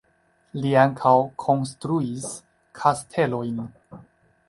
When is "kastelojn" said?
2.83-3.65